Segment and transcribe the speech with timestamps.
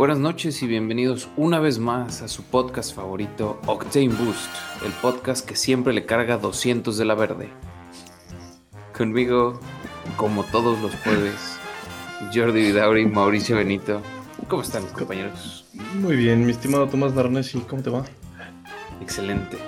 [0.00, 4.50] Buenas noches y bienvenidos una vez más a su podcast favorito, Octane Boost,
[4.82, 7.50] el podcast que siempre le carga 200 de la verde.
[8.96, 9.60] Conmigo,
[10.16, 11.58] como todos los jueves,
[12.32, 14.00] Jordi Vidauri y Mauricio Benito.
[14.48, 15.66] ¿Cómo están, compañeros?
[15.96, 18.02] Muy bien, mi estimado Tomás Darnesi, ¿cómo te va?
[19.02, 19.58] Excelente,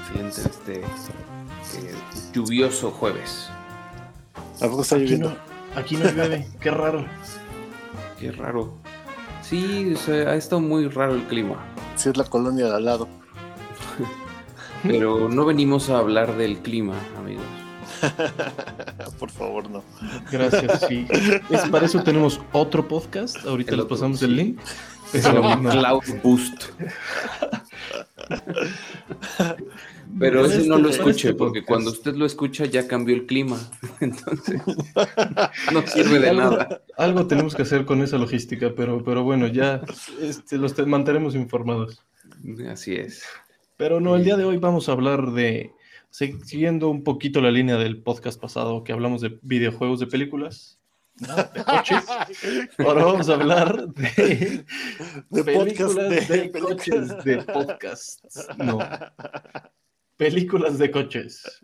[0.00, 1.94] excelente este eh,
[2.34, 3.48] lluvioso jueves.
[4.60, 5.30] ¿A poco está Aquí lloviendo?
[5.30, 7.06] no, aquí no llueve, qué raro.
[8.20, 8.81] Qué raro.
[9.42, 11.56] Sí, o sea, ha estado muy raro el clima,
[11.96, 13.08] Sí, es la colonia de al lado.
[14.82, 17.44] pero no venimos a hablar del clima, amigos.
[19.18, 19.82] Por favor, no.
[20.30, 21.06] Gracias, sí.
[21.50, 24.24] Es, para eso tenemos otro podcast, ahorita El les otro, pasamos sí.
[24.24, 24.60] el link.
[25.14, 25.70] No.
[25.70, 26.70] Cloud Boost.
[30.18, 33.58] Pero No, ese no lo escuche, porque cuando usted lo escucha ya cambió el clima.
[34.00, 34.60] Entonces,
[35.72, 36.82] no sirve de algo, nada.
[36.98, 39.80] algo tenemos que hacer con esa logística, pero, pero bueno, ya
[40.20, 42.04] este, los te- mantenemos informados.
[42.70, 43.24] Así es.
[43.76, 45.72] Pero no, el día de hoy vamos a hablar de,
[46.10, 50.78] siguiendo un poquito la línea del podcast pasado que hablamos de videojuegos, de películas,
[51.16, 51.36] ¿no?
[51.36, 52.04] de coches.
[52.78, 54.64] Ahora vamos a hablar de,
[55.30, 58.48] De películas podcast, de, de coches, de podcasts.
[58.58, 58.78] No,
[60.16, 61.60] películas de coches.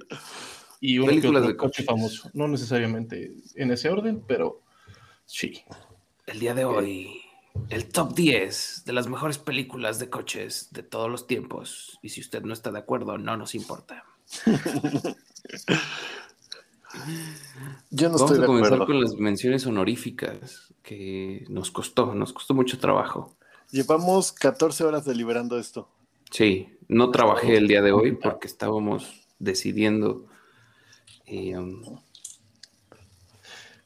[0.80, 1.86] Y un Películas de coche coches.
[1.86, 2.30] famoso.
[2.34, 4.62] No necesariamente en ese orden, pero
[5.24, 5.62] sí.
[6.26, 7.20] El día de hoy,
[7.68, 11.98] el top 10 de las mejores películas de coches de todos los tiempos.
[12.02, 14.04] Y si usted no está de acuerdo, no nos importa.
[17.90, 18.86] Yo no Vamos estoy a de comenzar acuerdo.
[18.86, 23.34] con las menciones honoríficas que nos costó, nos costó mucho trabajo.
[23.70, 25.88] Llevamos 14 horas deliberando esto.
[26.30, 30.26] Sí, no trabajé el día de hoy porque estábamos decidiendo.
[31.26, 31.82] eh, um,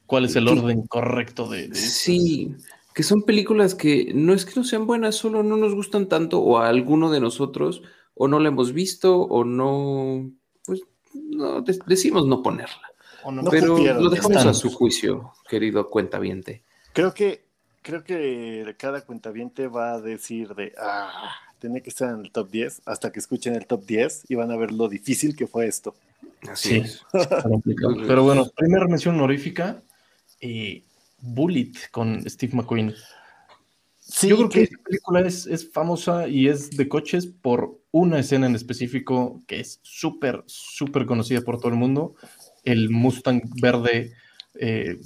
[0.06, 2.55] ¿Cuál es el orden correcto de, de- sí,
[2.95, 6.41] que son películas que no es que no sean buenas, solo no nos gustan tanto
[6.41, 7.83] o a alguno de nosotros
[8.14, 10.30] o no la hemos visto o no,
[10.67, 10.83] pues
[11.14, 12.92] no, de- decimos no ponerla.
[13.25, 13.43] O no?
[13.43, 14.49] No Pero lo dejamos están.
[14.49, 16.63] a su juicio, querido cuentaviente.
[16.93, 17.45] Creo que
[17.83, 22.51] creo que cada cuentaviente va a decir de ah, tiene que estar en el top
[22.51, 25.67] 10 hasta que escuchen el top 10 y van a ver lo difícil que fue
[25.67, 25.95] esto.
[26.49, 26.77] Así Sí.
[26.77, 27.03] es.
[28.07, 29.83] Pero bueno, primera mención honorífica,
[30.41, 30.83] eh,
[31.21, 32.95] Bullet con Steve McQueen.
[34.01, 37.79] Sí, Yo creo que que- esta película es, es famosa y es de coches por
[37.93, 42.15] una escena en específico que es súper, súper conocida por todo el mundo.
[42.64, 44.12] El Mustang verde
[44.55, 44.98] eh,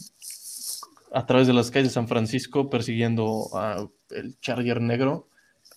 [1.13, 5.29] a través de las calles de San Francisco persiguiendo a el Charger negro,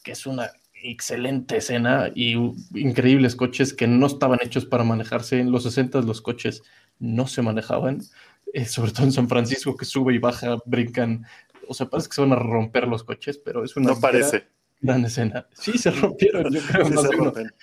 [0.04, 0.52] que es una
[0.82, 2.34] excelente escena y
[2.74, 5.40] increíbles coches que no estaban hechos para manejarse.
[5.40, 6.64] En los 60 los coches
[7.00, 8.02] no se manejaban,
[8.54, 11.26] eh, sobre todo en San Francisco que sube y baja, brincan.
[11.68, 14.48] O sea, parece que se van a romper los coches, pero es una no parece.
[14.82, 15.48] gran escena.
[15.54, 16.86] Sí, se rompieron, yo creo.
[16.86, 17.54] Sí se rompen.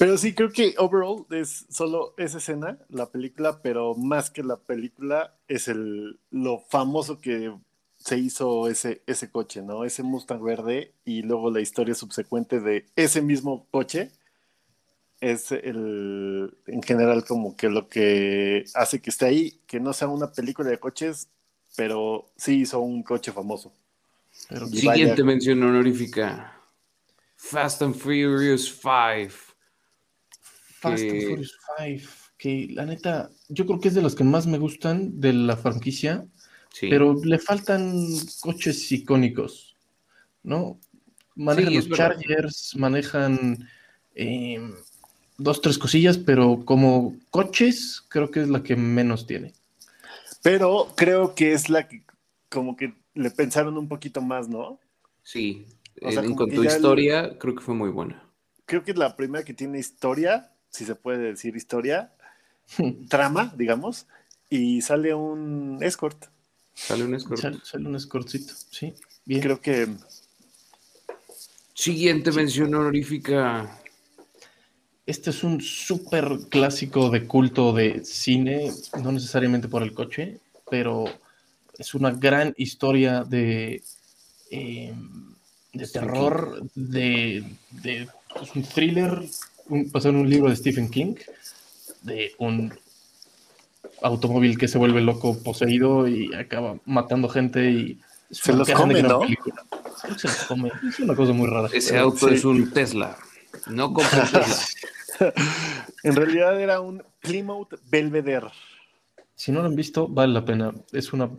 [0.00, 4.56] Pero sí, creo que overall es solo esa escena, la película, pero más que la
[4.56, 7.54] película es el, lo famoso que
[7.98, 9.84] se hizo ese, ese coche, ¿no?
[9.84, 14.10] Ese Mustang verde y luego la historia subsecuente de ese mismo coche
[15.20, 20.08] es el, en general como que lo que hace que esté ahí, que no sea
[20.08, 21.28] una película de coches,
[21.76, 23.70] pero sí hizo un coche famoso.
[24.48, 26.56] Pero Siguiente vaya- mención honorífica.
[27.36, 29.49] Fast and Furious 5.
[30.80, 34.46] Fast and Furious 5, que la neta, yo creo que es de las que más
[34.46, 36.26] me gustan de la franquicia,
[36.72, 36.88] Sí.
[36.88, 37.92] pero le faltan
[38.40, 39.76] coches icónicos,
[40.42, 40.78] ¿no?
[41.34, 42.16] Manejan Sí, los verdad.
[42.16, 43.68] Chargers, manejan
[44.14, 44.60] eh,
[45.38, 49.52] dos, tres cosillas, pero como coches, creo que es la que menos tiene.
[50.42, 52.04] Pero creo que es la que
[52.48, 54.78] como que le pensaron un poquito más, ¿no?
[55.22, 55.66] Sí,
[56.02, 58.24] O sea, en ya el- historia, creo que fue muy buena.
[58.64, 62.12] Creo que es la primera que tiene historia, si se puede decir historia,
[63.08, 64.06] trama, digamos,
[64.48, 66.26] y sale un escort.
[66.74, 67.40] Sale un escort.
[67.42, 68.94] Sale, sale un escorcito, sí.
[69.24, 69.42] Bien.
[69.42, 69.88] Creo que
[71.74, 73.78] Siguiente mención honorífica.
[75.06, 78.70] Este es un súper clásico de culto de cine,
[79.02, 80.40] no necesariamente por el coche,
[80.70, 81.04] pero
[81.78, 83.82] es una gran historia de,
[84.50, 84.94] eh,
[85.72, 88.08] de terror, de, de-
[88.42, 89.22] es un thriller,
[89.70, 91.14] un, basado en un libro de Stephen King,
[92.02, 92.72] de un
[94.02, 98.00] automóvil que se vuelve loco, poseído y acaba matando gente y
[98.30, 99.20] Se una los come, ¿no?
[99.20, 99.64] película.
[100.02, 100.70] Creo que se los come.
[100.88, 101.68] Es una cosa muy rara.
[101.72, 102.34] Ese pero- auto sí.
[102.34, 103.16] es un Tesla.
[103.66, 105.32] No compren Tesla.
[106.02, 108.48] en realidad era un Plymouth Belvedere.
[109.34, 110.72] Si no lo han visto, vale la pena.
[110.92, 111.30] Es una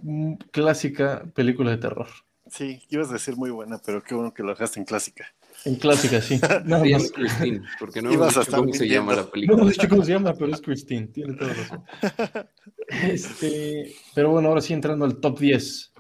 [0.52, 2.08] clásica película de terror.
[2.50, 5.26] Sí, ibas a decir muy buena, pero qué bueno que lo dejaste en clásica.
[5.66, 6.40] En clásica, sí.
[6.66, 7.04] Nada Sí, más.
[7.04, 9.64] es Christine, porque no hemos a dicho cómo se llama la No, película.
[9.64, 11.84] no sé cómo se llama, pero es Christine, tiene toda razón.
[12.88, 15.94] Este, pero bueno, ahora sí entrando al top 10.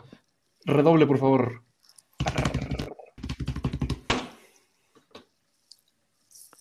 [0.65, 1.63] Redoble, por favor.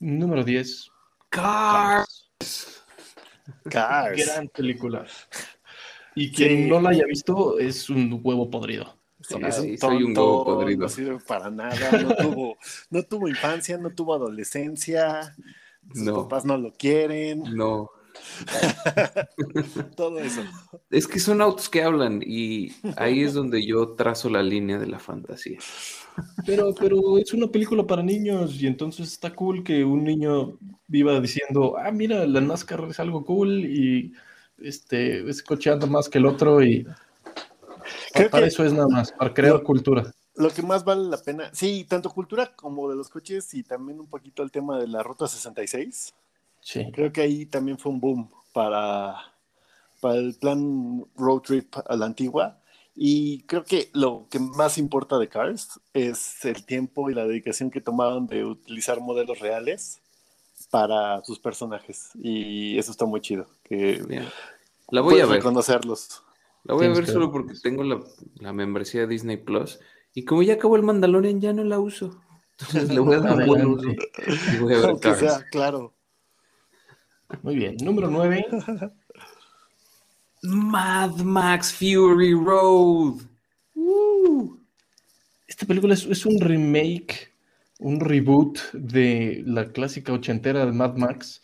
[0.00, 0.90] Número 10.
[1.28, 2.28] Cars.
[3.68, 4.24] Cars.
[4.26, 5.06] Gran película.
[6.14, 6.68] Y quien Sí.
[6.68, 8.99] no la haya visto es un huevo podrido.
[9.36, 10.82] Sí, Ah, es un sí, soy un huevo podrido.
[10.82, 12.02] No sirve para nada.
[12.02, 12.56] No tuvo,
[12.90, 15.34] no tuvo infancia, no tuvo adolescencia.
[15.94, 16.14] Sus No.
[16.22, 17.42] papás no lo quieren.
[17.54, 17.90] No,
[19.96, 20.42] Todo eso.
[20.90, 24.86] es que son autos que hablan y ahí es donde yo trazo la línea de
[24.86, 25.58] la fantasía.
[26.44, 31.20] Pero, pero es una película para niños y entonces está cool que un niño viva
[31.20, 34.12] diciendo, ah, mira, la NASCAR es algo cool y
[34.58, 36.86] este, ese coche anda más que el otro y
[38.12, 40.12] Creo para que- eso es nada más, para crear Lo- cultura.
[40.36, 44.00] Lo que más vale la pena, sí, tanto cultura como de los coches y también
[44.00, 46.14] un poquito el tema de la Ruta 66.
[46.60, 46.86] Sí.
[46.92, 49.16] Creo que ahí también fue un boom para,
[50.00, 52.56] para el plan road trip a la antigua.
[52.94, 57.70] Y creo que lo que más importa de Cars es el tiempo y la dedicación
[57.70, 60.00] que tomaron de utilizar modelos reales
[60.70, 62.10] para sus personajes.
[62.14, 63.46] Y eso está muy chido.
[63.64, 64.26] Que Bien.
[64.90, 65.36] La voy a ver.
[65.36, 66.22] reconocerlos.
[66.64, 68.00] La voy a ver solo porque tengo la,
[68.36, 69.80] la membresía de Disney Plus.
[70.14, 72.20] Y como ya acabó el Mandalorian, ya no la uso.
[72.58, 73.88] Entonces le voy a dar un buen uso.
[73.88, 74.10] Adelante.
[74.54, 75.20] Y voy a ver Aunque Cars.
[75.20, 75.94] sea, claro.
[77.42, 77.76] Muy bien.
[77.80, 78.46] Número 9.
[80.42, 83.22] Mad Max Fury Road.
[83.74, 84.56] Uh.
[85.46, 87.32] Esta película es, es un remake,
[87.78, 91.42] un reboot de la clásica ochentera de Mad Max,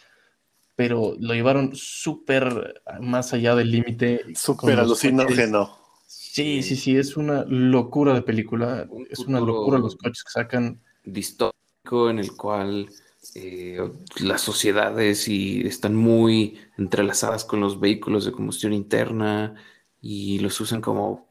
[0.76, 4.20] pero lo llevaron súper más allá del límite.
[4.34, 5.78] Súper alucinógeno.
[6.06, 8.87] Sí, sí, sí, es una locura de película.
[8.90, 10.81] Un Es una locura los coches que sacan.
[11.02, 12.90] distópico en el cual
[13.34, 13.81] eh,
[14.20, 19.55] las sociedades y están muy entrelazadas con los vehículos de combustión interna
[20.02, 21.26] y los usan como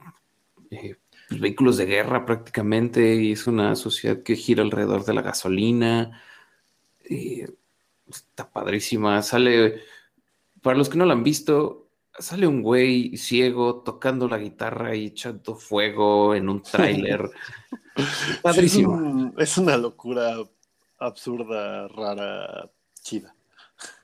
[0.71, 0.95] eh,
[1.29, 6.21] pues, vehículos de guerra prácticamente y es una sociedad que gira alrededor de la gasolina.
[7.07, 7.47] Eh,
[8.09, 9.21] está padrísima.
[9.21, 9.81] Sale,
[10.61, 15.07] para los que no la han visto, sale un güey ciego tocando la guitarra y
[15.07, 17.29] echando fuego en un tráiler.
[18.41, 18.95] Padrísimo.
[18.95, 20.35] Es, un- es una locura
[20.99, 22.69] absurda, rara,
[23.01, 23.35] chida.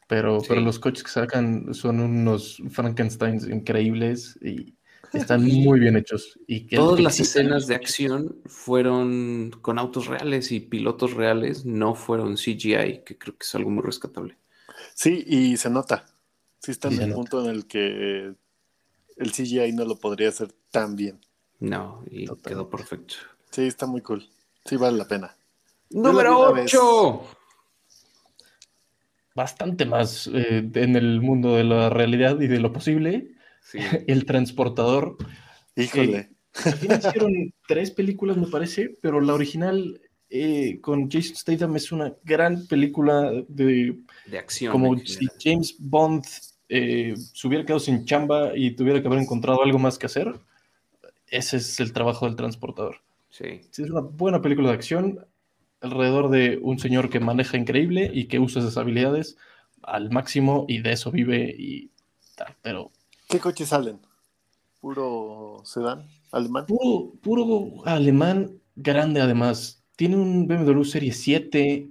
[0.07, 0.47] Pero, Sí.
[0.49, 4.75] pero los coches que sacan son unos Frankensteins increíbles y
[5.19, 6.39] están muy bien hechos.
[6.47, 11.95] Y que Todas las escenas de acción fueron con autos reales y pilotos reales, no
[11.95, 14.37] fueron CGI, que creo que es algo muy rescatable.
[14.93, 16.05] Sí, y se nota.
[16.59, 17.15] Sí está Sí en el nota.
[17.17, 18.33] punto en el que
[19.17, 21.19] el CGI no lo podría hacer tan bien.
[21.59, 22.53] No, y Total.
[22.53, 23.15] quedó perfecto.
[23.51, 24.27] Sí, está muy cool.
[24.65, 25.35] Sí, vale la pena.
[25.89, 26.73] Número vi una vez.
[26.73, 27.21] 8.
[29.33, 33.35] Bastante más eh, en el mundo de la realidad y de lo posible.
[33.61, 33.79] Sí.
[34.07, 35.17] El transportador.
[35.75, 36.31] Híjole.
[36.53, 42.13] Final hicieron tres películas, me parece, pero la original eh, con Jason Statham es una
[42.23, 44.71] gran película de De acción.
[44.71, 45.27] como si.
[45.41, 46.23] James Bond
[46.69, 50.33] eh, se hubiera quedado sin chamba y tuviera que haber encontrado algo más que hacer.
[51.27, 52.97] Ese es el trabajo del transportador.
[53.29, 53.61] Sí.
[53.71, 55.25] Sí, Es una buena película de acción
[55.81, 59.37] alrededor de un señor que maneja increíble y que usa esas habilidades
[59.83, 61.91] al máximo y de eso vive y
[62.35, 62.55] tal.
[62.61, 62.91] Pero
[63.31, 63.97] ¿Qué coches salen?
[64.81, 66.65] ¿Puro sedán alemán?
[66.65, 69.81] puro, puro alemán grande además.
[69.95, 71.89] Tiene un BMW Serie 7,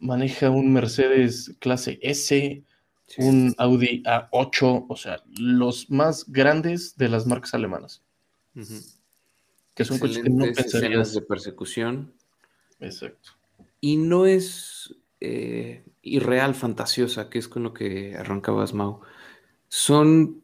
[0.00, 2.64] maneja un Mercedes clase S,
[3.06, 3.22] sí.
[3.22, 8.02] un Audi A8, o sea, los más grandes de las marcas alemanas,
[9.74, 11.14] que son coches que no pensarías.
[11.14, 12.12] de persecución.
[12.80, 13.30] Exacto.
[13.80, 19.02] Y no es eh, irreal, fantasiosa, que es con lo que arrancabas, Mau.
[19.68, 20.39] Son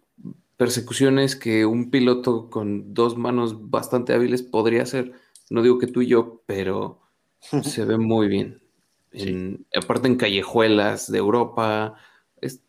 [0.56, 5.12] persecuciones que un piloto con dos manos bastante hábiles podría hacer.
[5.50, 7.00] No digo que tú y yo, pero
[7.62, 8.60] se ve muy bien.
[9.12, 11.94] En- Aparte en callejuelas de Europa.
[12.40, 12.60] Es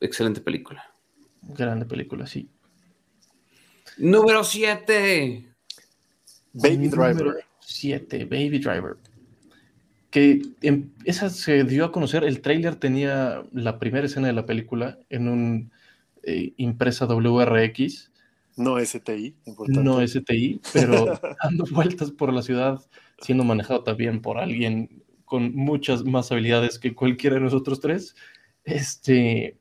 [0.00, 0.92] excelente película.
[1.42, 2.48] Grande película, sí.
[3.96, 5.48] Número 7.
[6.52, 7.44] Baby Driver.
[7.60, 8.96] 7, Baby Driver.
[10.10, 14.46] Que em- esa se dio a conocer, el tráiler tenía la primera escena de la
[14.46, 15.70] película en un
[16.22, 18.10] eh, impresa WRX,
[18.56, 19.82] No STI, importante.
[19.82, 21.06] no STI, pero
[21.42, 22.80] dando vueltas por la ciudad,
[23.20, 28.16] siendo manejado también por alguien con muchas más habilidades que cualquiera de nosotros tres,
[28.64, 29.56] este,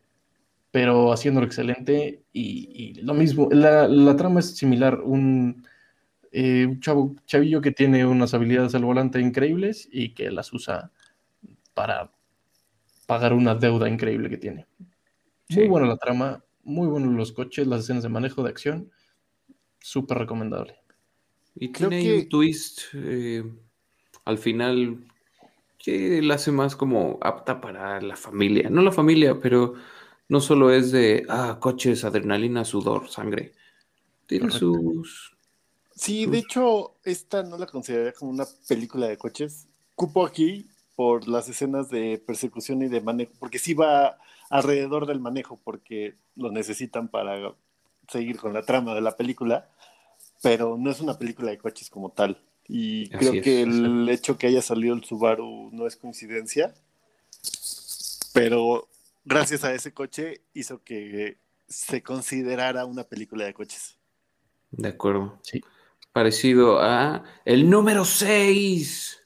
[0.71, 5.65] pero haciéndolo excelente y, y lo mismo, la, la trama es similar, un
[6.31, 10.91] eh, un chavo, chavillo que tiene unas habilidades al volante increíbles y que las usa
[11.73, 12.11] para
[13.07, 14.67] pagar una deuda increíble que tiene.
[15.49, 15.67] Muy Sí.
[15.67, 18.91] buena la trama, muy buenos los coches, las escenas de manejo de acción,
[19.79, 20.75] súper recomendable.
[21.55, 23.43] Y Creo tiene ahí que- un twist eh,
[24.25, 25.03] al final
[25.79, 28.69] que la hace más como apta para la familia.
[28.69, 29.75] No la familia, pero
[30.27, 33.53] no solo es de, ah, coches, adrenalina, sudor, sangre.
[34.25, 34.73] Tiene Correcto.
[34.73, 35.33] sus...
[35.95, 39.67] Sí, Sus- de hecho, esta no la consideraría como una película de coches.
[39.95, 44.17] Cupo aquí por las escenas de persecución y de manejo, porque sí va
[44.49, 47.53] alrededor del manejo, porque lo necesitan para
[48.07, 49.69] seguir con la trama de la película,
[50.41, 52.41] pero no es una película de coches como tal.
[52.67, 56.73] Y Así creo es, que el hecho que haya salido el Subaru no es coincidencia,
[58.33, 58.87] pero
[59.23, 61.37] gracias a ese coche hizo que
[61.67, 63.97] se considerara una película de coches.
[64.71, 65.39] De acuerdo.
[65.43, 65.61] Sí.
[66.11, 69.21] Parecido a el número 6.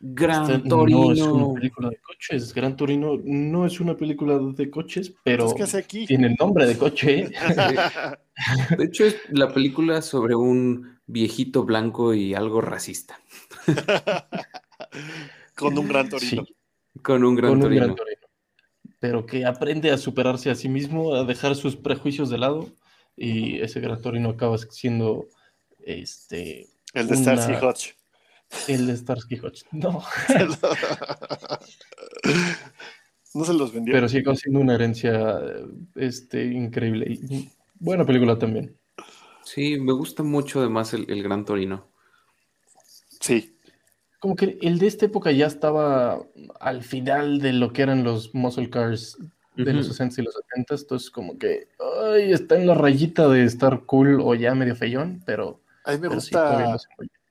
[0.00, 1.04] Gran Este Torino.
[1.06, 2.54] No es una película de coches.
[2.54, 6.06] Gran Torino no es una película de coches, pero Entonces, ¿qué hace aquí?
[6.06, 7.30] tiene nombre de coche.
[8.78, 13.18] De hecho, es la película sobre un viejito blanco y algo racista.
[15.56, 16.44] Con un gran torino.
[16.44, 16.54] Sí,
[17.02, 17.84] Con un gran con un Torino.
[17.84, 18.18] Gran Torino.
[19.00, 22.68] Pero que aprende a superarse a sí mismo, a dejar sus prejuicios de lado.
[23.16, 25.26] Y ese Gran Torino acaba siendo
[25.84, 27.94] este, El de Una- Starsky Hutch.
[28.68, 29.62] El de Starsky Hutch.
[29.72, 30.02] No,
[33.34, 33.94] no se los vendió.
[33.94, 35.38] pero sí acaba siendo una herencia
[35.94, 37.06] este, increíble.
[37.10, 38.76] Y buena película también.
[39.44, 41.86] Sí, me gusta mucho además el, el Gran Torino.
[43.20, 43.54] Sí.
[44.20, 46.20] Como que el de esta época ya estaba
[46.60, 49.16] al final de lo que eran los muscle cars
[49.54, 49.94] de los Ujú.
[49.94, 51.68] 60 y los 70, entonces como que
[52.14, 55.96] ay, está en la rayita de estar cool o ya medio feyón, pero, A mí
[55.98, 56.76] me pero gusta.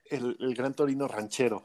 [0.10, 1.64] El, el gran torino ranchero.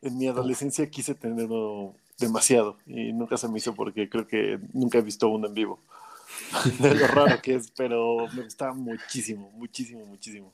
[0.00, 4.98] En mi adolescencia quise tenerlo demasiado y nunca se me hizo porque creo que nunca
[4.98, 5.80] he visto uno en vivo.
[6.80, 10.52] De lo raro que es, pero me gustaba muchísimo, muchísimo, muchísimo.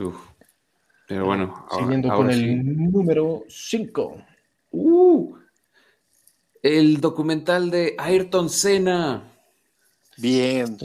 [0.00, 0.16] Uf.
[1.06, 2.44] Pero bueno, ahora- Siguiendo ahora con sí.
[2.44, 4.24] el número 5.
[4.72, 5.36] Uh,
[6.62, 9.22] el documental de Ayrton Senna.
[10.16, 10.76] Bien.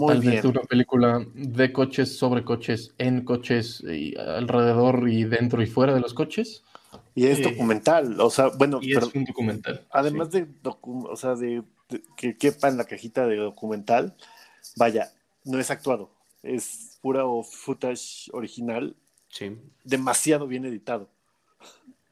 [0.00, 0.46] Totalmente bien.
[0.56, 6.00] una película de coches, sobre coches, en coches, y alrededor y dentro y fuera de
[6.00, 6.62] los coches.
[7.14, 9.86] Y es Eh, documental, o sea, bueno, Y pero es un documental.
[9.90, 14.14] además de, docu- o sea, de, de que quepa en la cajita de documental,
[14.76, 15.10] vaya,
[15.44, 16.10] no es actuado,
[16.42, 18.94] es pura footage original,
[19.28, 21.08] Sí, demasiado bien editado.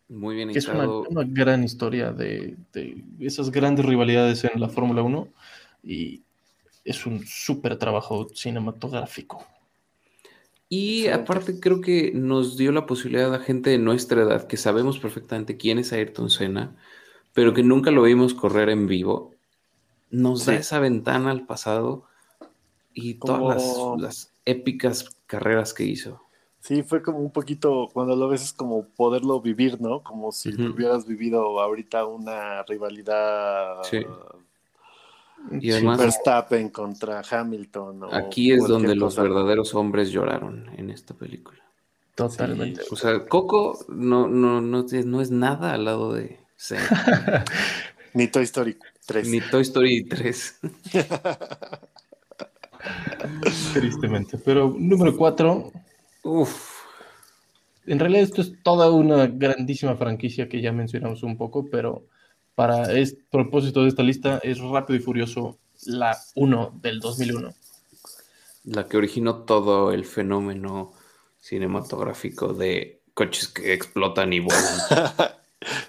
[0.08, 1.04] muy bien que es una, editado.
[1.10, 5.28] una gran historia de, de esas grandes rivalidades en la Fórmula 1
[5.84, 6.22] y
[6.84, 9.44] es un súper trabajo cinematográfico.
[10.68, 11.22] Y Excelente.
[11.22, 15.56] aparte creo que nos dio la posibilidad a gente de nuestra edad que sabemos perfectamente
[15.56, 16.76] quién es Ayrton Senna,
[17.34, 19.34] pero que nunca lo vimos correr en vivo.
[20.10, 22.04] Nos da esa ventana al pasado
[22.94, 23.64] y Como- todas
[23.96, 26.22] las, las épicas carreras que hizo.
[26.60, 30.02] Sí, fue como un poquito, cuando lo ves es como poderlo vivir, ¿no?
[30.02, 34.04] Como si hubieras vivido ahorita una rivalidad Sí.
[35.60, 38.04] Y además- Verstappen contra Hamilton.
[38.04, 39.22] o Aquí es donde los cosa.
[39.22, 41.58] verdaderos hombres lloraron en esta película.
[42.14, 42.82] totalmente.
[42.90, 46.38] O sea, Coco no, no, no, es- no es nada al lado de
[48.14, 49.28] Ni Toy Story 3.
[49.28, 50.60] ni Toy Story 3.
[53.72, 54.38] Tristemente.
[54.38, 55.72] Pero número 4,
[56.22, 56.70] Uf,
[57.86, 62.04] en realidad esto es toda una grandísima franquicia que ya mencionamos un poco, pero
[62.54, 67.54] para el propósito de esta lista es Rápido y Furioso, la 1 del 2001.
[68.64, 70.92] la que originó todo el fenómeno
[71.40, 74.62] cinematográfico de coches que explotan y vuelan.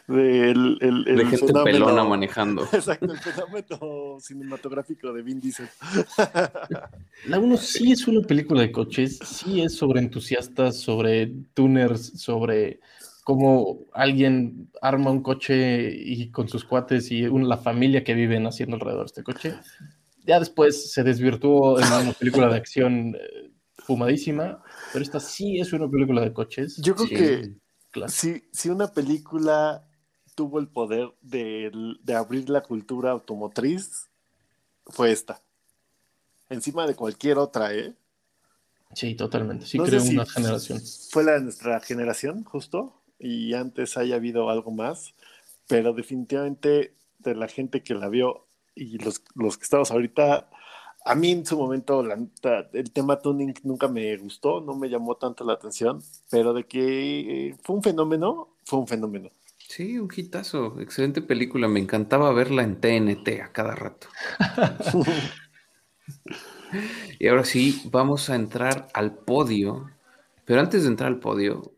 [0.08, 2.64] Del, el, el de gente fenómeno- pelona manejando.
[2.74, 5.70] Exacto, el fenómeno cinematográfico de Vin Diesel.
[7.28, 12.82] La 1 sí es una película de coches, sí es sobre entusiastas, sobre tuners, sobre
[13.24, 18.46] cómo alguien arma un coche y con sus cuates y un- la familia que viven
[18.48, 19.54] haciendo alrededor de este coche.
[20.26, 23.52] Ya después se desvirtuó en una película de acción eh,
[23.86, 24.64] fumadísima,
[24.94, 26.78] pero esta sí es una película de coches.
[26.78, 27.16] Yo creo Sí.
[27.16, 27.56] que
[27.92, 28.12] Claro.
[28.12, 29.84] si, si una película
[30.36, 34.10] tuvo el poder de, de abrir la cultura automotriz,
[34.86, 35.42] fue esta.
[36.50, 37.94] Encima de cualquier otra, ¿eh?
[38.94, 39.66] Sí, totalmente.
[39.66, 40.80] Sí No creo si una generación.
[41.12, 45.14] Fue la de nuestra generación, justo, y antes haya habido algo más,
[45.68, 50.50] pero definitivamente de la gente que la vio y los, los que estamos ahorita,
[51.06, 52.18] A mí en su momento la
[52.74, 57.56] el tema tuning nunca me gustó, no me llamó tanto la atención, pero de que
[57.64, 59.32] fue un fenómeno, fue un fenómeno.
[59.72, 60.82] Sí, un hitazo.
[60.82, 61.70] Excelente película.
[61.70, 64.08] Me encantaba verla en TNT a cada rato.
[67.20, 69.90] y ahora sí, vamos a entrar al podio.
[70.44, 71.72] Pero antes de entrar al podio,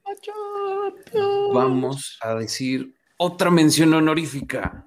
[1.54, 4.86] vamos a decir otra mención honorífica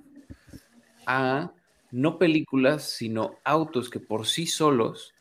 [1.06, 1.52] a
[1.90, 5.14] no películas, sino autos que por sí solos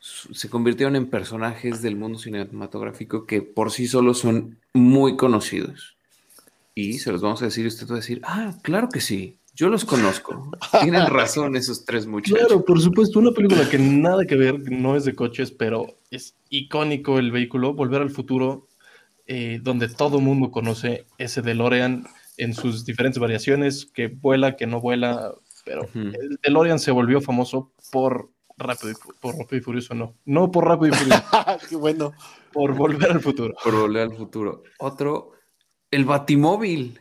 [0.00, 5.96] se convirtieron en personajes del mundo cinematográfico que por sí solos son muy conocidos.
[6.74, 9.38] Y se los vamos a decir y usted va a decir, ah, claro que sí,
[9.54, 10.50] yo los conozco.
[10.82, 12.38] Tienen razón esos tres muchachos.
[12.38, 16.34] Claro, por supuesto, una película que nada que ver, no es de coches, pero es
[16.50, 18.65] icónico el vehículo, Volver al Futuro,
[19.26, 22.06] eh, donde todo mundo conoce ese DeLorean
[22.36, 25.32] en sus diferentes variaciones, que vuela, que no vuela,
[25.64, 30.50] pero el DeLorean se volvió famoso por Rápido y, por Rápido y Furioso, no, no
[30.50, 31.22] por Rápido y Furioso,
[31.68, 32.12] Qué bueno.
[32.52, 33.54] por Volver al Futuro.
[33.62, 34.62] Por volver al futuro.
[34.78, 35.32] Otro,
[35.90, 36.98] el Batimóvil.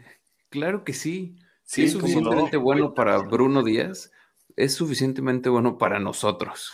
[0.50, 1.38] Claro que sí.
[1.64, 2.02] Si Sí, es no.
[2.02, 4.12] suficientemente bueno para Bruno Díaz,
[4.56, 6.74] es suficientemente bueno para nosotros.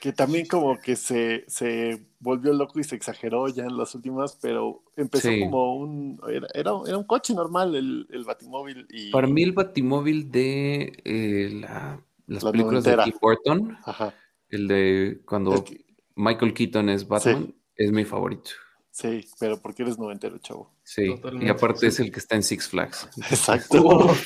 [0.00, 4.38] Que también como que se, se volvió loco y se exageró ya en las últimas,
[4.40, 5.40] pero empezó Sí.
[5.40, 6.20] como un...
[6.28, 9.10] Era, era, era un coche normal el, el Batimóvil y...
[9.10, 13.04] Para mí el Batimóvil de eh, la- las La películas noventera.
[13.04, 14.14] de Tim Burton, Ajá.
[14.50, 15.84] el de cuando El que-
[16.16, 18.50] Michael Keaton es Batman, es mi favorito.
[18.90, 20.72] Sí, pero porque eres noventero, chavo.
[20.82, 21.86] Sí, Totalmente, y aparte sí.
[21.86, 23.08] es el que está en Six Flags.
[23.30, 24.08] Exacto.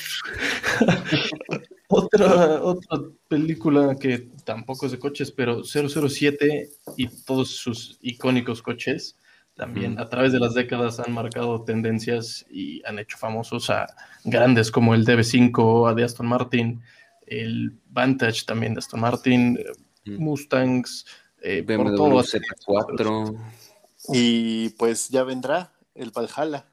[1.91, 9.17] otra, otra película que tampoco es de coches, pero 007 y todos sus icónicos coches
[9.55, 13.85] también a través de las décadas han marcado tendencias y han hecho famosos a
[14.23, 16.81] grandes como el DB5 de Aston Martin,
[17.27, 19.59] el Vantage también de Aston Martin.
[20.05, 21.05] Mustangs,
[21.41, 22.23] eh, por BMW todo.
[22.23, 23.37] Z4.
[24.13, 26.65] Y pues ya vendrá el Valhalla.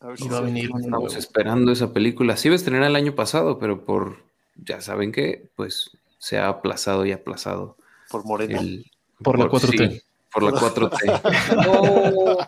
[0.00, 2.36] A ver si va a venir Estamos esperando esa película.
[2.36, 4.24] Sí iba a estrenar el año pasado, pero por,
[4.56, 7.76] ya saben qué, pues se ha aplazado y aplazado.
[8.10, 8.60] por Morena.
[8.60, 8.90] El,
[9.22, 9.90] Por la 4T.
[9.90, 11.56] sí, por la 4T.
[11.66, 12.38] No,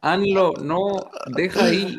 [0.00, 1.98] Anlo, no, deja ahí.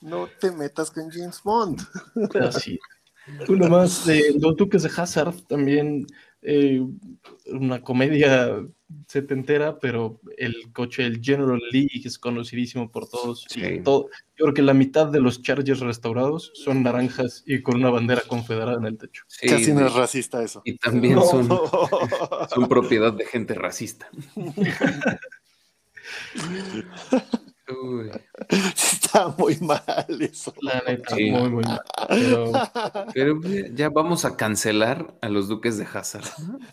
[0.00, 1.80] No te metas con James Bond.
[2.40, 2.78] Así.
[3.48, 6.06] Uno más de Los Duques de Hazard, también
[6.42, 6.80] eh,
[7.46, 8.64] una comedia
[9.06, 13.46] setentera, pero el coche, el General Lee, que es conocidísimo por todos.
[13.56, 13.80] y Sí.
[13.84, 17.90] todo- yo creo que la mitad de los Chargers restaurados son naranjas y con una
[17.90, 19.24] bandera confederada en el techo.
[19.28, 20.62] Sí, Casi no es racista eso.
[20.64, 21.22] y también No.
[21.22, 21.48] son,
[22.54, 24.08] son propiedad de gente racista.
[27.82, 28.10] Uy,
[28.48, 29.84] Está muy mal
[30.20, 30.52] eso.
[30.60, 31.30] La neta, Sí.
[31.30, 31.80] muy, muy mal.
[32.08, 32.52] Pero
[33.14, 33.40] pero
[33.74, 36.24] ya vamos a cancelar a los duques de Hazard.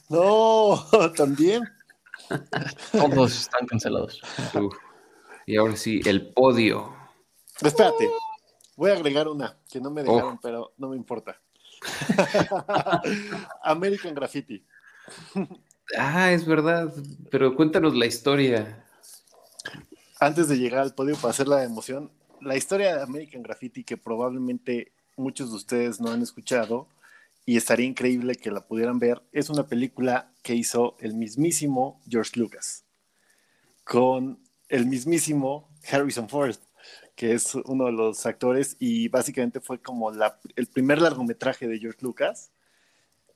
[0.10, 0.84] No,
[1.15, 1.63] también.
[2.91, 4.21] Todos están cancelados.
[4.53, 4.75] Uf.
[5.45, 6.93] Y ahora sí, el podio.
[7.62, 8.10] Espérate.
[8.75, 10.39] Voy a agregar una que no me dejaron, Oh.
[10.41, 11.39] pero no me importa.
[13.63, 14.65] American Graffiti.
[15.97, 16.93] Ah, es verdad,
[17.32, 18.84] pero cuéntanos la historia.
[20.19, 23.97] Antes de llegar al podio para hacer la emoción, la historia de American Graffiti que
[23.97, 26.88] probablemente muchos de ustedes no han escuchado
[27.48, 32.38] y estaría increíble que la pudieran ver, es una película que hizo el mismísimo George
[32.38, 32.84] Lucas
[33.86, 36.58] con el mismísimo Harrison Ford,
[37.16, 42.00] que es uno de los actores y básicamente fue como el primer largometraje de George
[42.02, 42.52] Lucas,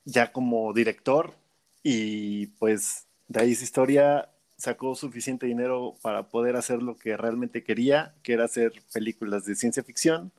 [0.04, 1.34] ya como director
[1.82, 7.63] y pues de ahí esa historia sacó suficiente dinero para poder hacer lo que realmente
[7.63, 10.34] quería, que era hacer películas de ciencia ficción.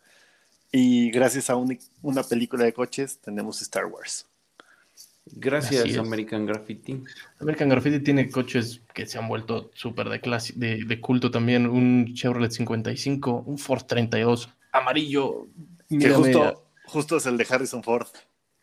[0.73, 4.27] Y gracias a un- una película de coches tenemos Star Wars.
[5.27, 5.97] Gracias.
[5.99, 7.03] American Graffiti.
[7.39, 11.67] American Graffiti tiene coches que se han vuelto súper de, clase- de, de culto también.
[11.69, 15.47] Un Chevrolet 55, un Ford 32, amarillo,
[15.89, 18.09] Que justo, justo es el de Harrison Ford.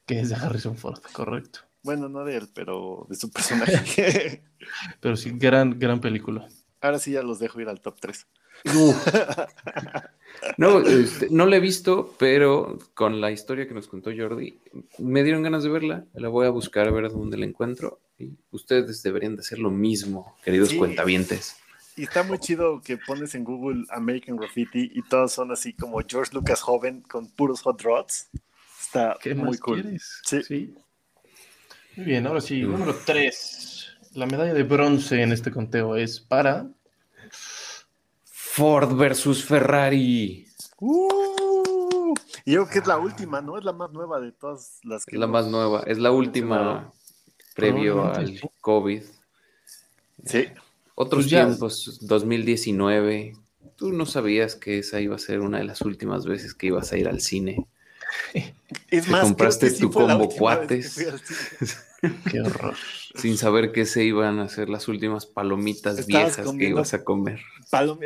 [0.06, 1.60] que es de Harrison Ford, correcto.
[1.84, 4.44] Bueno, no de él, pero de su personaje.
[5.00, 6.48] Pero sí, gran, gran película.
[6.82, 8.28] Ahora sí ya los dejo ir al top 3.
[10.58, 14.58] No, este, no la he visto, pero con la historia que nos contó Jordi,
[14.98, 16.06] me dieron ganas de verla.
[16.14, 18.00] La voy a buscar a ver dónde la encuentro.
[18.18, 20.78] Y ustedes deberían de hacer lo mismo, queridos Sí.
[20.78, 21.58] cuentavientes.
[21.96, 26.00] Y está muy chido que pones en Google American Graffiti y todos son así como
[26.08, 28.30] George Lucas joven con puros hot rods.
[28.82, 29.82] Está ¿Qué muy más cool.
[29.82, 30.22] quieres?
[30.26, 30.74] Sí.
[31.98, 33.98] Muy bien, ahora sí, número 3.
[34.14, 36.70] La medalla de bronce en este conteo es para
[38.54, 40.46] Ford versus Ferrari.
[40.80, 42.14] Uh,
[42.46, 43.58] Y yo creo que es la última, ¿no?
[43.58, 45.16] Es la más nueva de todas las que.
[45.16, 46.94] Es la más nueva, es la última mencionado.
[47.56, 48.40] previo al.
[48.62, 49.04] COVID.
[50.26, 50.46] Sí.
[50.96, 53.34] Otros Pues ya- tiempos, 2019.
[53.76, 56.92] Tú no sabías que esa iba a ser una de las últimas veces que ibas
[56.92, 57.66] a ir al cine.
[58.92, 60.96] Es más, compraste tu combo cuates.
[62.32, 62.76] Qué horror.
[63.16, 67.04] sin saber que se iban a hacer las últimas palomitas Estabas viejas que ibas a
[67.04, 67.42] comer.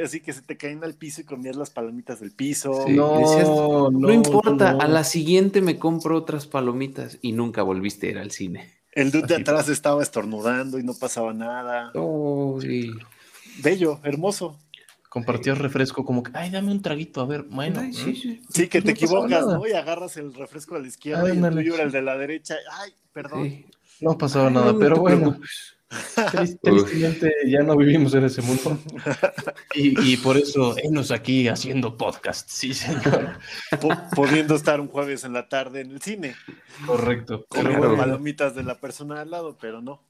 [0.03, 2.85] Así que se te caen al piso y comías las palomitas del piso.
[2.87, 2.93] Sí.
[2.93, 4.81] No, decías, no, No, importa, no.
[4.81, 8.73] a la siguiente me compro otras palomitas y nunca volviste a ir al cine.
[8.93, 11.91] El dude de atrás estaba estornudando y no pasaba nada.
[11.95, 12.91] Oh, sí.
[13.61, 14.57] Bello, hermoso.
[15.13, 17.79] Compartías refresco como que, ay, dame un traguito, a ver, bueno.
[17.81, 18.41] Ay, sí, sí.
[18.49, 19.45] Sí, que te No equivocas.
[19.45, 19.67] ¿no?
[19.67, 22.55] Y agarras el refresco a la izquierda y el tuyo era el de la derecha.
[22.81, 23.43] Ay, perdón.
[23.43, 23.65] Sí.
[24.01, 25.39] No pasaba Ay, nada, no pero bueno,
[26.31, 28.77] tristemente ya no vivimos en ese mundo.
[29.75, 32.47] Y, y por eso, enos aquí haciendo podcast.
[32.49, 33.37] Sí, señor.
[33.81, 36.35] Po- pudiendo estar un jueves en la tarde en el cine.
[36.85, 37.45] Correcto.
[37.49, 37.97] Con Pero, Claro.
[37.97, 40.01] palomitas de la persona al lado, pero no.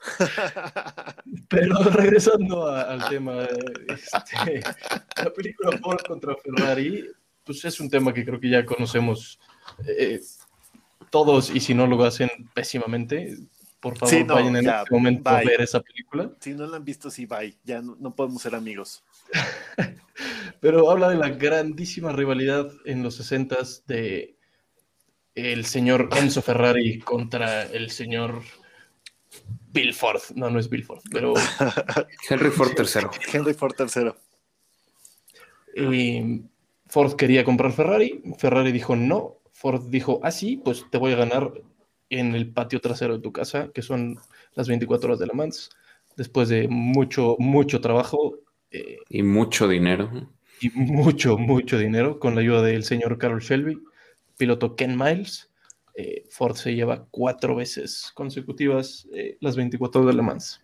[1.48, 3.42] pero regresando a- al tema,
[3.88, 4.60] este,
[5.16, 7.06] la película Ford contra Ferrari,
[7.44, 9.38] pues es un tema que creo que ya conocemos
[9.86, 10.20] eh,
[11.10, 13.36] todos y si no lo hacen pésimamente,
[13.80, 16.30] por favor Sí, no, vayan en ya, este momento a ver esa película.
[16.40, 17.56] Si no la han visto, sí, bye.
[17.64, 19.02] Ya no, no podemos ser amigos.
[20.60, 24.36] Pero habla de la grandísima rivalidad en los 60 de
[25.34, 28.42] el señor Enzo Ferrari contra el señor
[29.72, 30.20] Bill Ford.
[30.34, 31.34] No, no es Bill Ford, pero
[32.28, 33.08] Henry Ford III.
[33.32, 34.12] Henry Ford III.
[36.86, 41.16] Ford quería comprar Ferrari, Ferrari dijo no, Ford dijo, ah sí, pues te voy a
[41.16, 41.52] ganar
[42.08, 44.18] en el patio trasero de tu casa, que son
[44.54, 45.70] las 24 horas de Le Mans.
[46.16, 48.38] Después de mucho, mucho trabajo,
[48.72, 50.10] eh, Y mucho dinero.
[50.60, 53.80] y mucho, mucho dinero con la ayuda del señor Carol Shelby,
[54.36, 55.49] piloto Ken Miles.
[56.00, 60.60] Eh, Ford se lleva cuatro veces consecutivas eh, las 24 de Le Mans.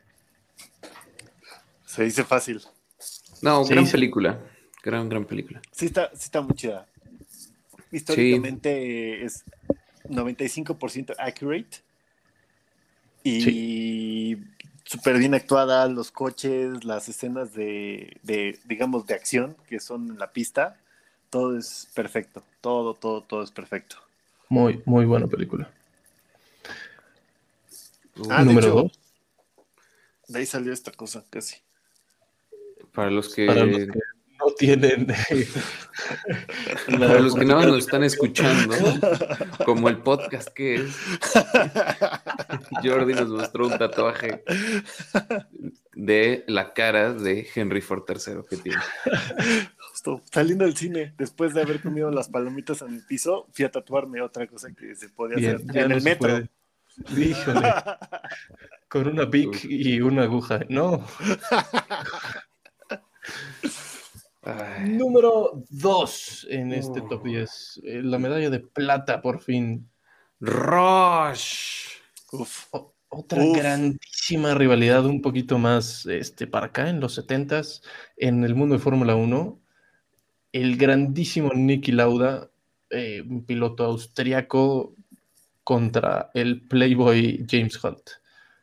[1.84, 2.62] Se dice fácil.
[3.42, 3.92] No, Sí, gran sí.
[3.92, 4.40] película.
[4.82, 5.60] Gran, gran película.
[5.72, 6.86] Sí está, sí está muy chida.
[7.90, 9.44] Históricamente es
[10.04, 11.78] 95% accurate.
[13.24, 14.36] Y
[14.84, 20.18] súper bien actuada, los coches, las escenas de, de, digamos, de acción que son en
[20.18, 20.78] la pista.
[21.30, 22.44] Todo es perfecto.
[22.60, 23.96] Todo, todo, todo es perfecto.
[24.48, 25.70] Muy, muy buena película.
[28.30, 29.00] Ah, Número hecho, dos,
[30.28, 31.56] De ahí salió esta cosa casi.
[32.92, 33.86] Para los que, para los que
[34.38, 35.06] no tienen...
[36.98, 38.74] para los que nada más nos están escuchando,
[39.64, 40.96] como el podcast que es,
[42.82, 44.42] Jordi nos mostró un tatuaje
[45.98, 48.78] de la cara de Henry Ford III que tiene.
[49.90, 53.70] Justo saliendo del cine, después de haber comido las palomitas en el piso, fui a
[53.70, 56.28] tatuarme otra cosa que se podía Bien, hacer ya en no el metro.
[56.28, 56.50] puede.
[57.28, 57.60] Híjole,
[58.88, 60.60] con una Bic y una aguja.
[60.68, 61.04] No.
[64.42, 67.08] Ay, Número 2 en este Oh.
[67.08, 67.80] top 10.
[67.84, 69.90] eh, La medalla de plata, por fin.
[70.40, 71.88] Rush.
[72.32, 72.66] Uf.
[72.70, 73.56] O- otra Uf.
[73.56, 77.82] grandísima rivalidad, un poquito más este, para acá, en los 70s,
[78.16, 79.60] en el mundo de Fórmula 1.
[80.52, 82.50] El grandísimo Nicky Lauda,
[82.90, 84.94] eh, un piloto austriaco,
[85.64, 88.10] contra el Playboy James Hunt.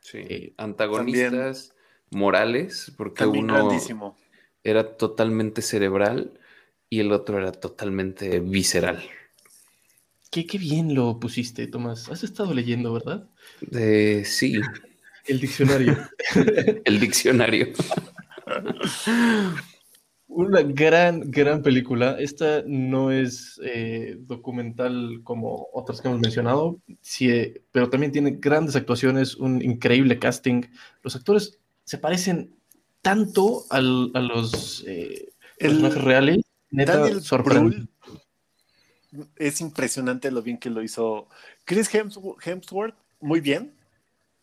[0.00, 0.18] Sí.
[0.18, 1.74] Eh, Antagonistas
[2.10, 4.16] morales, porque uno grandísimo.
[4.62, 6.40] era totalmente cerebral
[6.88, 9.02] y el otro era totalmente visceral.
[10.34, 12.08] Qué, qué bien lo pusiste, Tomás.
[12.08, 13.28] Has estado leyendo, ¿verdad?
[13.70, 14.60] Eh, sí,
[15.26, 15.96] El diccionario.
[16.84, 17.68] el diccionario.
[20.26, 22.16] Una gran, gran película.
[22.18, 28.32] Esta no es eh, documental como otras que hemos mencionado, sí, eh, pero también tiene
[28.32, 30.62] grandes actuaciones, un increíble casting.
[31.04, 32.56] Los actores se parecen
[33.02, 35.28] tanto al- a los eh,
[35.60, 36.38] personajes reales.
[36.72, 37.76] Neta, Daniel sorprende.
[37.76, 37.88] Brühl
[39.36, 41.28] es impresionante lo bien que lo hizo.
[41.64, 43.72] Chris Hemsw- Hemsworth, muy bien,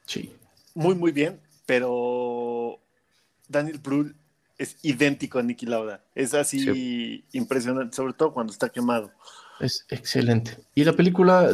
[0.05, 0.33] Sí.
[0.73, 2.79] muy, muy bien, pero
[3.47, 4.15] Daniel Brühl
[4.57, 6.03] es idéntico a Nicky Lauda.
[6.15, 9.11] Es así impresionante, sobre todo cuando está quemado.
[9.59, 10.57] Es excelente.
[10.75, 11.49] Y la película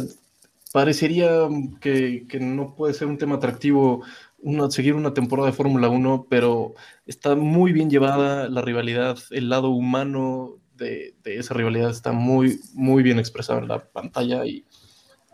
[0.72, 1.48] parecería
[1.80, 4.02] que, que no puede ser un tema atractivo
[4.40, 6.74] una- seguir una temporada de Fórmula 1, pero
[7.06, 12.60] está muy bien llevada la rivalidad, el lado humano de, de esa rivalidad está muy,
[12.72, 14.64] muy bien expresado en la pantalla y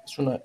[0.04, 0.42] es una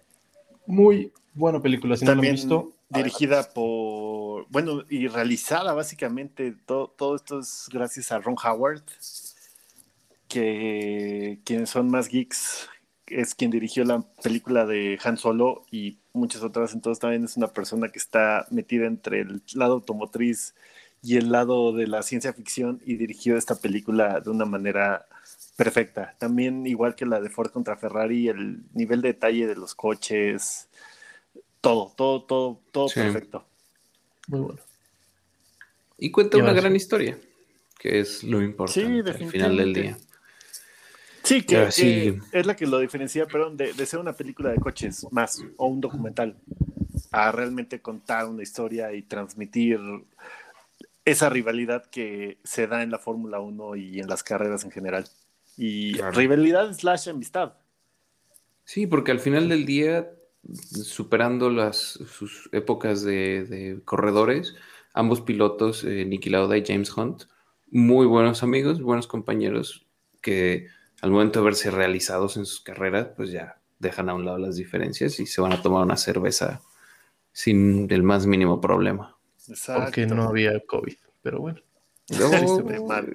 [0.66, 1.98] muy buena película.
[1.98, 7.68] Si no También han visto, dirigida por, bueno, y realizada básicamente, todo, todo esto es
[7.72, 8.84] gracias a Ron Howard.
[10.28, 12.70] que quienes son más geeks
[13.08, 17.48] es quien dirigió la película de Han Solo y muchas otras, entonces también es una
[17.48, 20.54] persona que está metida entre el lado automotriz
[21.02, 25.06] y el lado de la ciencia ficción y dirigió esta película de una manera
[25.56, 26.16] perfecta.
[26.20, 30.68] También igual que la de Ford contra Ferrari, el nivel de detalle de los coches,
[31.62, 33.00] todo, todo, todo, todo Sí.
[33.00, 33.46] perfecto.
[34.28, 34.60] Muy bueno.
[35.98, 36.78] Y cuenta Y una gran sí.
[36.78, 37.18] historia,
[37.78, 39.82] que es lo importante al final del definitivamente.
[39.82, 39.98] día.
[41.24, 42.18] Sí, que, sí.
[42.32, 45.68] es la que lo diferencia, perdón, de, de ser una película de coches más o
[45.68, 46.36] un documental,
[47.12, 49.80] a realmente contar una historia y transmitir
[51.12, 55.06] esa rivalidad que se da en la Fórmula 1 y en las carreras en general.
[55.58, 56.12] Y Claro.
[56.17, 57.54] rivalidad slash amistad.
[58.63, 60.12] Sí, porque al final del día,
[60.54, 64.56] superando las sus épocas de, de corredores,
[64.93, 67.24] ambos pilotos, eh, Niki Lauda y James Hunt,
[67.72, 69.86] muy buenos amigos, buenos compañeros,
[70.22, 70.67] que
[71.02, 74.56] al momento de verse realizados en sus carreras, pues ya dejan a un lado las
[74.56, 76.62] diferencias y se van a tomar una cerveza
[77.32, 79.17] sin el más mínimo problema.
[79.50, 79.84] Exacto.
[79.84, 81.62] Porque no había COVID, pero bueno.
[82.88, 83.14] Mal.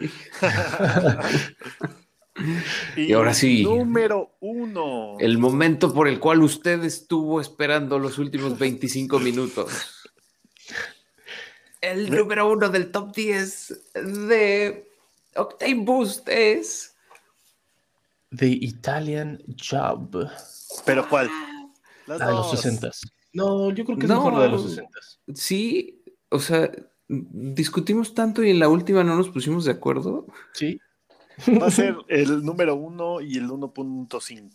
[2.96, 3.62] Y ahora sí.
[3.62, 5.16] Número uno.
[5.20, 9.70] El momento por el cual usted estuvo esperando los últimos 25 minutos.
[11.80, 13.92] El número uno del top 10
[14.28, 14.88] de
[15.36, 16.96] Octane Boost es.
[18.36, 20.28] The Italian Job.
[20.84, 21.30] ¿Pero cuál?
[22.06, 22.60] Las La de los dos.
[22.60, 22.90] 60
[23.32, 24.16] No, yo creo que es No.
[24.16, 24.98] mejor la de los 60
[25.34, 26.02] Sí,
[26.34, 26.70] o sea,
[27.08, 30.26] discutimos tanto y en la última no nos pusimos de acuerdo.
[30.52, 30.80] Sí.
[31.60, 34.50] Va a ser el número uno y el 1.5.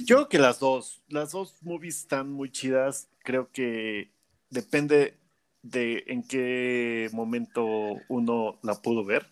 [0.00, 3.08] Yo creo que las dos, las dos movies están muy chidas.
[3.22, 4.10] Creo que
[4.50, 5.14] depende
[5.62, 7.66] de en qué momento
[8.08, 9.26] uno la pudo ver.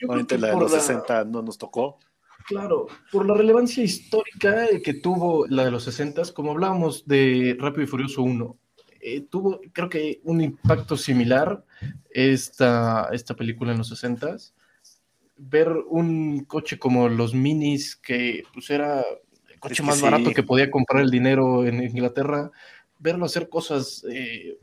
[0.00, 1.98] Yo Obviamente la de los la- 60 no nos tocó.
[2.46, 7.82] Claro, por la relevancia histórica que tuvo la de los 60, como hablábamos de Rápido
[7.82, 8.56] y Furioso 1,
[9.00, 11.64] eh, tuvo, creo que, un impacto similar
[12.10, 14.36] esta, esta película en los 60
[15.36, 19.04] Ver un coche como los Minis, que pues era
[19.48, 20.02] el coche Es que más sí.
[20.02, 22.50] barato que podía comprar el dinero en Inglaterra,
[22.98, 24.58] verlo hacer cosas eh,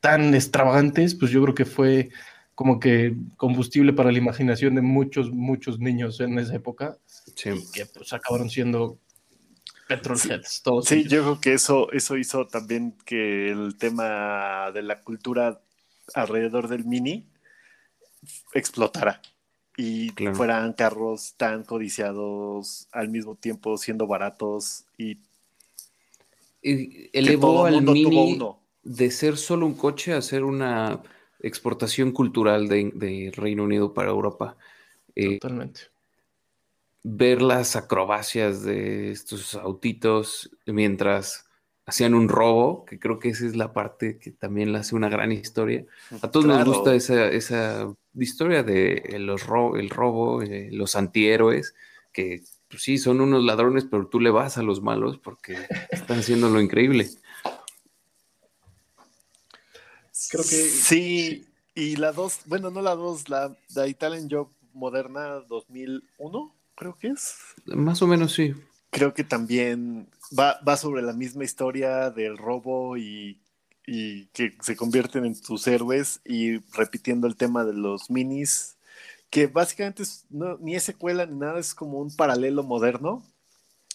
[0.00, 2.10] tan extravagantes, pues yo creo que fue
[2.54, 6.96] como que combustible para la imaginación de muchos, muchos niños en esa época
[7.34, 7.50] Sí.
[7.74, 8.98] que pues acabaron siendo
[9.86, 10.88] petrolheads todos.
[10.88, 11.12] Sí, ellos.
[11.12, 15.60] yo creo que eso, eso hizo también que el tema de la cultura
[16.14, 17.26] alrededor del mini
[18.54, 19.20] explotara
[19.76, 20.36] y Claro.
[20.36, 25.18] fueran carros tan codiciados al mismo tiempo siendo baratos y
[26.62, 28.60] Y que elevó todo el al mundo tuvo Mini uno.
[28.82, 31.02] de ser solo un coche a ser una
[31.40, 34.56] exportación cultural de, de Reino Unido para Europa.
[35.14, 35.82] Eh, Totalmente.
[37.08, 41.44] Ver las acrobacias de estos autitos mientras
[41.86, 45.08] hacían un robo, que creo que esa es la parte que también le hace una
[45.08, 45.84] gran historia.
[46.20, 46.64] A todos Claro.
[46.64, 51.74] nos gusta esa, esa historia de los ro- el robo, eh, los antihéroes,
[52.12, 55.56] que pues, sí, son unos ladrones, pero tú le vas a los malos porque
[55.92, 57.08] están haciendo lo increíble.
[60.30, 65.40] Creo que- Sí, y la dos, bueno, no la dos, la, la Italian Job moderna
[65.48, 67.36] 2001, creo que es.
[67.66, 68.54] Más o menos sí.
[68.90, 70.08] creo que también
[70.38, 73.40] va, va sobre la misma historia del robo y,
[73.86, 78.78] y que se convierten en tus héroes y repitiendo el tema de los minis,
[79.30, 83.24] que básicamente es- no, ni es secuela ni nada, es como un paralelo moderno.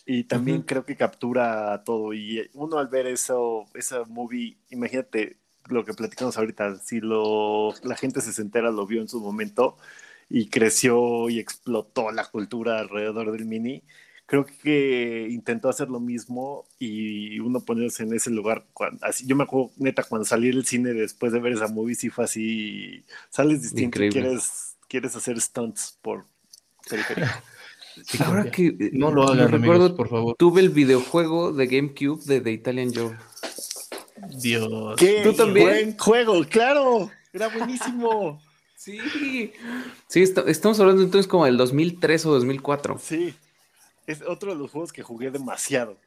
[0.06, 2.14] Y también creo que captura todo.
[2.14, 5.38] Y uno al ver eso, esa movie, imagínate
[5.70, 9.78] lo que platicamos ahorita, si lo, la gente se entera, lo vio en su momento
[10.34, 13.84] y creció y explotó la cultura alrededor del mini,
[14.26, 18.66] creo que intentó hacer lo mismo y uno ponerse en ese lugar.
[18.74, 21.96] Cuando, así, yo me acuerdo, neta, cuando salí del cine después de ver esa movie,
[21.96, 24.22] sí fue así, sales distinto y Increíble.
[24.22, 26.26] quieres, quieres hacer stunts por
[26.90, 27.28] periférico.
[28.06, 30.36] Sí, Ahora que no lo hagan, recuerdo, amigos, por favor.
[30.40, 33.14] tuve el videojuego de GameCube de The Italian Job.
[34.42, 34.96] Dios.
[34.98, 35.66] ¡Qué ¿Tú también?
[35.68, 36.42] buen juego!
[36.50, 37.12] ¡Claro!
[37.34, 38.42] Era buenísimo.
[38.82, 39.52] Sí.
[40.08, 42.98] Sí, est- estamos hablando entonces como del 2003 o 2004.
[42.98, 43.36] Sí,
[44.08, 45.98] es otro de los juegos que jugué demasiado.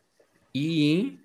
[0.52, 1.18] Y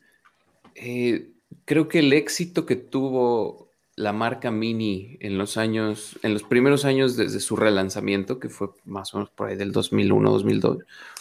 [0.76, 1.32] eh,
[1.66, 6.86] creo que el éxito que tuvo la marca Mini en los años, en los primeros
[6.86, 10.78] años desde su relanzamiento, que fue más o menos por ahí del 2001, 2002,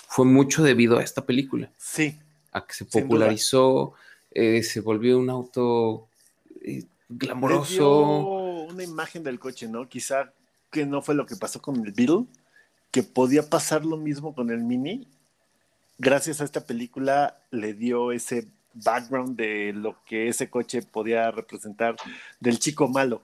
[0.09, 2.19] fue mucho debido a esta película, Sí,
[2.53, 3.95] a que se popularizó,
[4.33, 6.07] eh, se volvió un auto
[6.61, 8.38] eh, glamoroso.
[8.79, 9.89] Una imagen del coche, ¿no?
[9.89, 10.33] Quizá
[10.71, 12.27] que no fue lo que pasó con el Beetle,
[12.93, 15.07] que podía pasar lo mismo con el Mini.
[15.99, 21.97] Gracias a esta película le dio ese background de lo que ese coche podía representar
[22.39, 23.21] del chico malo.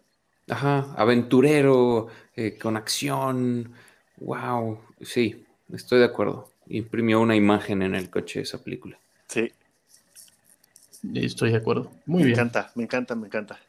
[0.48, 3.72] Ajá, aventurero, eh, con acción.
[4.16, 6.50] Wow, sí, estoy de acuerdo.
[6.66, 8.98] Imprimió una imagen en el coche esa película.
[9.28, 9.52] Sí.
[11.14, 11.92] Estoy de acuerdo.
[12.06, 12.40] Muy me bien.
[12.40, 13.60] encanta, me encanta, me encanta.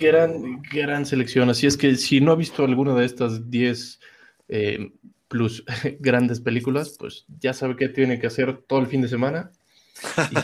[0.00, 1.50] Gran, gran selección.
[1.50, 4.00] Así es que si no ha visto alguna de estas 10
[4.48, 4.92] eh,
[5.28, 5.64] plus
[6.00, 9.50] grandes películas, pues ya sabe qué tiene que hacer todo el fin de semana.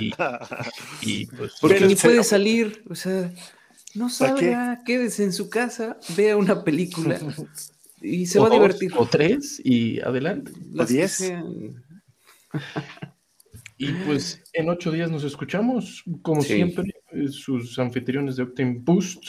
[0.01, 0.13] Y,
[1.03, 3.33] y, pues, Porque ni puede salir, o sea,
[3.95, 7.19] no salga, quédese en su casa, vea una película
[8.01, 8.93] y se o va a divertir.
[8.97, 10.53] O tres y adelante.
[10.73, 11.33] Las diez.
[13.77, 16.55] Y pues en ocho días nos escuchamos, como Sí.
[16.55, 16.93] siempre,
[17.31, 19.25] sus anfitriones de Octane Boost.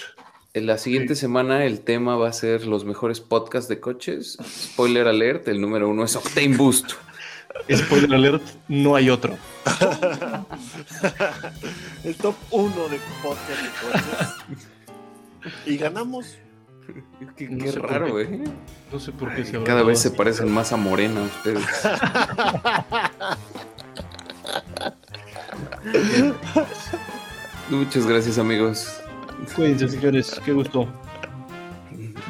[0.53, 4.37] En la siguiente semana el tema va a ser los mejores podcasts de coches.
[4.43, 6.93] Spoiler alert, el número uno es Octane Boost.
[7.71, 9.37] Spoiler alert, no hay otro.
[12.03, 14.27] El top 1 de podcast de coches.
[15.65, 16.37] y ganamos.
[17.35, 18.21] Qué, No raro, qué.
[18.23, 18.43] ¿eh?
[18.91, 21.63] No sé por qué se habrá Cada vez se parecen más a Morena ustedes.
[27.69, 28.99] Muchas gracias, amigos.
[29.55, 30.39] Cuídense, señores.
[30.43, 30.88] Qué gusto.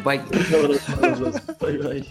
[0.04, 0.22] Bye.
[1.60, 2.06] Bye, bye.